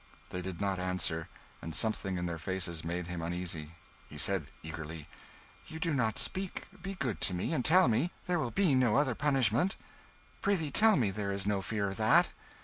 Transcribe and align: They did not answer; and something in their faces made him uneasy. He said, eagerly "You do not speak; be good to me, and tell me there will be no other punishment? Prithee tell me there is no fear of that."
They 0.31 0.41
did 0.41 0.59
not 0.59 0.79
answer; 0.79 1.29
and 1.61 1.75
something 1.75 2.17
in 2.17 2.25
their 2.25 2.39
faces 2.39 2.83
made 2.83 3.05
him 3.05 3.21
uneasy. 3.21 3.73
He 4.09 4.17
said, 4.17 4.47
eagerly 4.63 5.07
"You 5.67 5.79
do 5.79 5.93
not 5.93 6.17
speak; 6.17 6.63
be 6.81 6.95
good 6.95 7.21
to 7.21 7.35
me, 7.35 7.53
and 7.53 7.63
tell 7.63 7.87
me 7.87 8.11
there 8.25 8.39
will 8.39 8.49
be 8.49 8.73
no 8.73 8.95
other 8.95 9.13
punishment? 9.13 9.77
Prithee 10.41 10.71
tell 10.71 10.95
me 10.95 11.11
there 11.11 11.31
is 11.31 11.45
no 11.45 11.61
fear 11.61 11.87
of 11.87 11.97
that." 11.97 12.29